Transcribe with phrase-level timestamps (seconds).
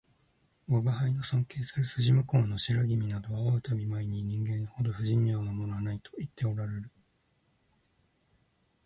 [0.67, 6.91] 吾輩の尊敬する筋向こうの白君などは会う度毎に人間ほど不人情なものはないと言っておらるる